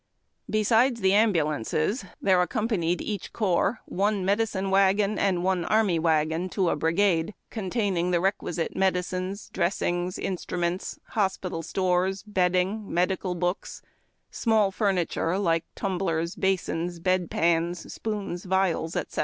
Besides 0.49 1.01
the 1.01 1.13
ambulances, 1.13 2.05
there 2.19 2.43
acc6mpanied 2.47 3.01
each 3.01 3.31
corps 3.33 3.81
one 3.85 4.25
medicine 4.25 4.71
wagon 4.71 5.19
and 5.19 5.43
one 5.43 5.63
army 5.65 5.99
wagon 5.99 6.49
to 6.57 6.69
a 6.69 6.75
brigade, 6.75 7.35
containing 7.51 8.09
the 8.09 8.19
requisite 8.19 8.75
medicines, 8.75 9.49
dressings, 9.49 10.17
instruments, 10.17 10.97
hospital 11.09 11.61
stores, 11.61 12.23
bedding, 12.23 12.91
medical 12.91 13.35
books, 13.35 13.83
small 14.31 14.71
furniture 14.71 15.37
(like 15.37 15.65
tumblers, 15.75 16.35
basins, 16.35 16.97
bed 16.97 17.29
pans, 17.29 17.93
spoons, 17.93 18.45
vials, 18.45 18.95
etc.). 18.95 19.19